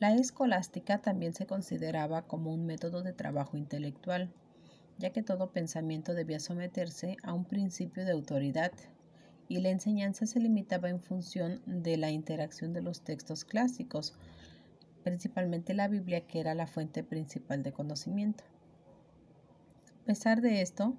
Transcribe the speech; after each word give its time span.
La 0.00 0.12
escolástica 0.12 0.98
también 0.98 1.34
se 1.34 1.46
consideraba 1.46 2.22
como 2.22 2.52
un 2.52 2.66
método 2.66 3.02
de 3.02 3.12
trabajo 3.12 3.56
intelectual, 3.56 4.32
ya 4.98 5.10
que 5.10 5.22
todo 5.22 5.52
pensamiento 5.52 6.14
debía 6.14 6.40
someterse 6.40 7.16
a 7.22 7.32
un 7.32 7.44
principio 7.44 8.04
de 8.04 8.10
autoridad 8.10 8.72
y 9.48 9.60
la 9.60 9.70
enseñanza 9.70 10.26
se 10.26 10.40
limitaba 10.40 10.88
en 10.88 11.00
función 11.00 11.62
de 11.66 11.96
la 11.96 12.10
interacción 12.10 12.72
de 12.72 12.82
los 12.82 13.02
textos 13.02 13.44
clásicos, 13.44 14.14
principalmente 15.04 15.74
la 15.74 15.86
Biblia, 15.86 16.26
que 16.26 16.40
era 16.40 16.54
la 16.54 16.66
fuente 16.66 17.04
principal 17.04 17.62
de 17.62 17.72
conocimiento. 17.72 18.42
A 20.02 20.06
pesar 20.06 20.40
de 20.40 20.60
esto, 20.60 20.96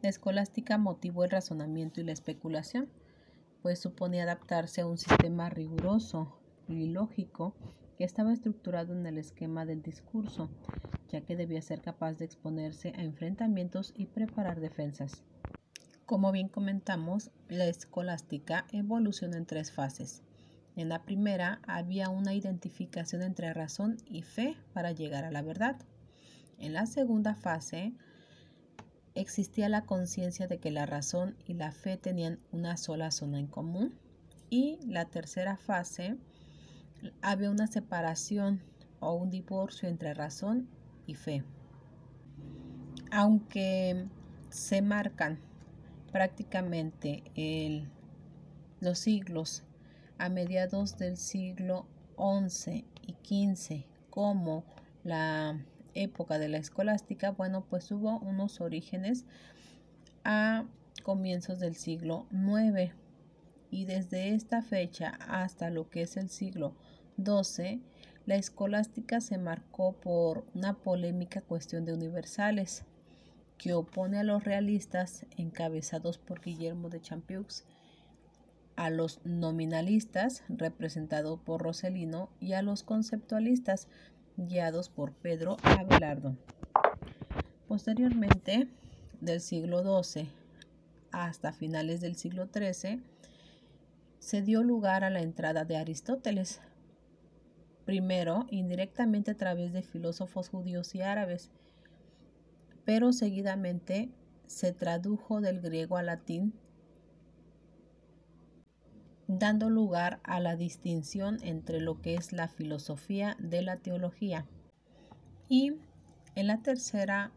la 0.00 0.10
escolástica 0.10 0.78
motivó 0.78 1.24
el 1.24 1.30
razonamiento 1.30 2.00
y 2.00 2.04
la 2.04 2.12
especulación, 2.12 2.88
pues 3.62 3.80
supone 3.80 4.22
adaptarse 4.22 4.82
a 4.82 4.86
un 4.86 4.96
sistema 4.96 5.50
riguroso 5.50 6.38
y 6.68 6.86
lógico 6.86 7.54
que 7.98 8.04
estaba 8.04 8.32
estructurado 8.32 8.92
en 8.92 9.04
el 9.06 9.18
esquema 9.18 9.66
del 9.66 9.82
discurso, 9.82 10.48
ya 11.08 11.20
que 11.20 11.34
debía 11.34 11.60
ser 11.60 11.80
capaz 11.80 12.12
de 12.14 12.26
exponerse 12.26 12.92
a 12.96 13.02
enfrentamientos 13.02 13.92
y 13.96 14.06
preparar 14.06 14.60
defensas. 14.60 15.24
Como 16.06 16.30
bien 16.30 16.48
comentamos, 16.48 17.32
la 17.48 17.66
escolástica 17.66 18.66
evoluciona 18.70 19.36
en 19.36 19.46
tres 19.46 19.72
fases. 19.72 20.22
En 20.76 20.88
la 20.88 21.02
primera 21.02 21.60
había 21.66 22.08
una 22.08 22.34
identificación 22.34 23.20
entre 23.22 23.52
razón 23.52 23.96
y 24.06 24.22
fe 24.22 24.56
para 24.72 24.92
llegar 24.92 25.24
a 25.24 25.32
la 25.32 25.42
verdad. 25.42 25.76
En 26.56 26.74
la 26.74 26.86
segunda 26.86 27.34
fase 27.34 27.94
existía 29.16 29.68
la 29.68 29.86
conciencia 29.86 30.46
de 30.46 30.58
que 30.58 30.70
la 30.70 30.86
razón 30.86 31.36
y 31.48 31.54
la 31.54 31.72
fe 31.72 31.96
tenían 31.96 32.38
una 32.52 32.76
sola 32.76 33.10
zona 33.10 33.40
en 33.40 33.48
común. 33.48 33.98
Y 34.50 34.78
la 34.86 35.06
tercera 35.06 35.56
fase 35.56 36.16
había 37.22 37.50
una 37.50 37.66
separación 37.66 38.62
o 39.00 39.14
un 39.14 39.30
divorcio 39.30 39.88
entre 39.88 40.14
razón 40.14 40.68
y 41.06 41.14
fe. 41.14 41.44
Aunque 43.10 44.06
se 44.50 44.82
marcan 44.82 45.38
prácticamente 46.12 47.22
los 48.80 48.98
siglos 48.98 49.64
a 50.18 50.28
mediados 50.28 50.98
del 50.98 51.16
siglo 51.16 51.86
XI 52.16 52.84
y 53.02 53.14
XV 53.54 53.84
como 54.10 54.64
la 55.04 55.64
época 55.94 56.38
de 56.38 56.48
la 56.48 56.58
escolástica, 56.58 57.30
bueno, 57.30 57.64
pues 57.68 57.90
hubo 57.92 58.18
unos 58.18 58.60
orígenes 58.60 59.24
a 60.24 60.64
comienzos 61.02 61.60
del 61.60 61.76
siglo 61.76 62.26
IX 62.32 62.92
y 63.70 63.84
desde 63.84 64.34
esta 64.34 64.62
fecha 64.62 65.18
hasta 65.28 65.70
lo 65.70 65.88
que 65.88 66.02
es 66.02 66.16
el 66.16 66.28
siglo 66.28 66.74
XII, 67.16 67.82
la 68.26 68.36
escolástica 68.36 69.20
se 69.20 69.38
marcó 69.38 69.92
por 69.94 70.44
una 70.54 70.74
polémica 70.74 71.40
cuestión 71.40 71.84
de 71.84 71.94
universales 71.94 72.84
que 73.56 73.72
opone 73.72 74.18
a 74.18 74.24
los 74.24 74.44
realistas 74.44 75.26
encabezados 75.36 76.18
por 76.18 76.40
Guillermo 76.40 76.90
de 76.90 77.00
Champiux 77.00 77.64
a 78.78 78.90
los 78.90 79.20
nominalistas, 79.24 80.44
representados 80.48 81.40
por 81.40 81.62
Roselino, 81.62 82.30
y 82.38 82.52
a 82.52 82.62
los 82.62 82.84
conceptualistas, 82.84 83.88
guiados 84.36 84.88
por 84.88 85.14
Pedro 85.14 85.56
Abelardo. 85.64 86.36
Posteriormente, 87.66 88.68
del 89.20 89.40
siglo 89.40 89.82
XII 90.02 90.28
hasta 91.10 91.52
finales 91.52 92.00
del 92.00 92.14
siglo 92.14 92.46
XIII, 92.54 93.02
se 94.18 94.42
dio 94.42 94.62
lugar 94.62 95.04
a 95.04 95.10
la 95.10 95.20
entrada 95.20 95.64
de 95.64 95.76
Aristóteles, 95.76 96.60
primero 97.84 98.46
indirectamente 98.50 99.30
a 99.30 99.36
través 99.36 99.72
de 99.72 99.82
filósofos 99.82 100.48
judíos 100.48 100.94
y 100.94 101.02
árabes, 101.02 101.50
pero 102.84 103.12
seguidamente 103.12 104.10
se 104.46 104.72
tradujo 104.72 105.40
del 105.40 105.60
griego 105.60 105.96
al 105.96 106.06
latín 106.06 106.54
dando 109.28 109.68
lugar 109.68 110.20
a 110.24 110.40
la 110.40 110.56
distinción 110.56 111.38
entre 111.42 111.80
lo 111.80 112.00
que 112.00 112.14
es 112.14 112.32
la 112.32 112.48
filosofía 112.48 113.36
de 113.38 113.62
la 113.62 113.76
teología. 113.76 114.46
Y 115.48 115.74
en 116.34 116.46
la 116.46 116.62
tercera 116.62 117.30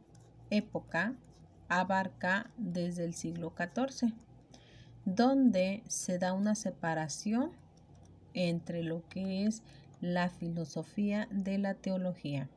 época 0.49 1.15
abarca 1.67 2.49
desde 2.57 3.03
el 3.03 3.13
siglo 3.13 3.53
XIV, 3.55 4.13
donde 5.05 5.83
se 5.87 6.19
da 6.19 6.33
una 6.33 6.55
separación 6.55 7.51
entre 8.33 8.83
lo 8.83 9.07
que 9.09 9.45
es 9.45 9.63
la 9.99 10.29
filosofía 10.29 11.27
de 11.31 11.57
la 11.57 11.75
teología. 11.75 12.49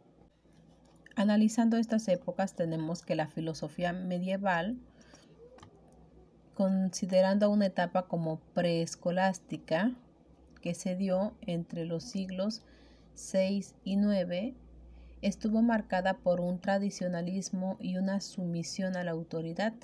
Analizando 1.16 1.76
estas 1.76 2.08
épocas 2.08 2.54
tenemos 2.54 3.02
que 3.02 3.14
la 3.14 3.28
filosofía 3.28 3.92
medieval 3.92 4.78
considerando 6.54 7.50
una 7.50 7.66
etapa 7.66 8.06
como 8.06 8.38
preescolástica 8.54 9.92
que 10.60 10.74
se 10.74 10.96
dio 10.96 11.34
entre 11.42 11.84
los 11.84 12.04
siglos 12.04 12.62
6 13.14 13.74
y 13.84 13.96
9, 13.96 14.54
estuvo 15.22 15.62
marcada 15.62 16.14
por 16.14 16.40
un 16.40 16.58
tradicionalismo 16.58 17.76
y 17.80 17.96
una 17.96 18.20
sumisión 18.20 18.96
a 18.96 19.04
la 19.04 19.10
autoridad. 19.10 19.74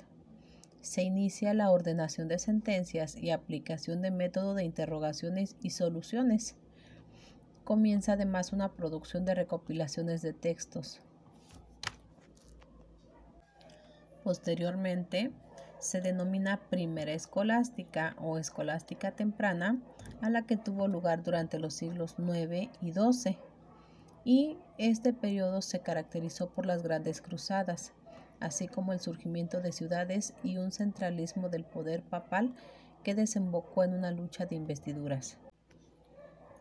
Se 0.81 1.03
inicia 1.03 1.53
la 1.53 1.69
ordenación 1.69 2.27
de 2.27 2.39
sentencias 2.39 3.15
y 3.15 3.29
aplicación 3.29 4.01
de 4.01 4.09
método 4.09 4.55
de 4.55 4.63
interrogaciones 4.63 5.55
y 5.61 5.69
soluciones. 5.69 6.55
Comienza 7.63 8.13
además 8.13 8.51
una 8.51 8.73
producción 8.73 9.23
de 9.23 9.35
recopilaciones 9.35 10.23
de 10.23 10.33
textos. 10.33 10.99
Posteriormente, 14.23 15.31
se 15.77 16.01
denomina 16.01 16.59
primera 16.69 17.11
escolástica 17.13 18.15
o 18.19 18.37
escolástica 18.37 19.11
temprana, 19.11 19.79
a 20.21 20.29
la 20.29 20.43
que 20.43 20.57
tuvo 20.57 20.87
lugar 20.87 21.23
durante 21.23 21.59
los 21.59 21.73
siglos 21.75 22.15
IX 22.19 22.69
y 22.81 22.91
XII. 22.91 23.37
Y 24.23 24.57
este 24.77 25.13
periodo 25.13 25.61
se 25.61 25.79
caracterizó 25.79 26.49
por 26.49 26.65
las 26.65 26.83
grandes 26.83 27.21
cruzadas, 27.21 27.93
así 28.41 28.67
como 28.67 28.93
el 28.93 28.99
surgimiento 28.99 29.61
de 29.61 29.71
ciudades 29.71 30.33
y 30.43 30.57
un 30.57 30.71
centralismo 30.71 31.49
del 31.49 31.63
poder 31.63 32.01
papal 32.01 32.53
que 33.03 33.15
desembocó 33.15 33.83
en 33.83 33.93
una 33.93 34.11
lucha 34.11 34.45
de 34.45 34.55
investiduras. 34.55 35.37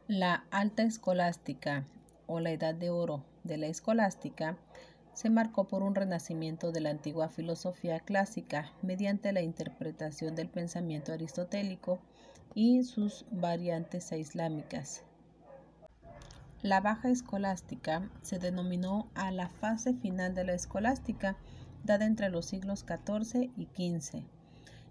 La 0.06 0.44
alta 0.50 0.82
escolástica 0.82 1.86
o 2.26 2.40
la 2.40 2.50
edad 2.50 2.74
de 2.74 2.90
oro 2.90 3.24
de 3.44 3.56
la 3.56 3.66
escolástica 3.66 4.56
se 5.12 5.30
marcó 5.30 5.69
por 5.69 5.82
un 5.82 5.94
renacimiento 5.94 6.72
de 6.72 6.80
la 6.80 6.90
antigua 6.90 7.28
filosofía 7.28 8.00
clásica 8.00 8.72
mediante 8.82 9.32
la 9.32 9.42
interpretación 9.42 10.34
del 10.34 10.48
pensamiento 10.48 11.12
aristotélico 11.12 12.00
y 12.54 12.84
sus 12.84 13.26
variantes 13.30 14.12
islámicas. 14.12 15.02
La 16.62 16.80
baja 16.80 17.08
escolástica 17.08 18.10
se 18.22 18.38
denominó 18.38 19.08
a 19.14 19.30
la 19.30 19.48
fase 19.48 19.94
final 19.94 20.34
de 20.34 20.44
la 20.44 20.52
escolástica, 20.52 21.36
dada 21.84 22.06
entre 22.06 22.30
los 22.30 22.46
siglos 22.46 22.84
XIV 22.86 23.50
y 23.56 23.66
XV, 23.66 24.22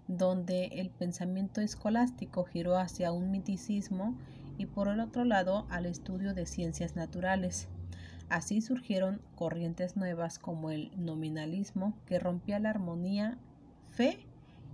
donde 0.08 0.66
el 0.66 0.90
pensamiento 0.90 1.60
escolástico 1.60 2.44
giró 2.44 2.76
hacia 2.76 3.12
un 3.12 3.30
miticismo 3.30 4.16
y 4.58 4.66
por 4.66 4.88
el 4.88 5.00
otro 5.00 5.24
lado 5.24 5.66
al 5.70 5.86
estudio 5.86 6.34
de 6.34 6.46
ciencias 6.46 6.96
naturales. 6.96 7.68
Así 8.28 8.60
surgieron 8.60 9.20
corrientes 9.34 9.96
nuevas 9.96 10.38
como 10.38 10.70
el 10.70 10.92
nominalismo 10.96 11.94
que 12.06 12.18
rompía 12.18 12.58
la 12.58 12.70
armonía, 12.70 13.38
fe 13.90 14.26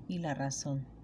y 0.09 0.19
la 0.19 0.34
razón. 0.34 0.96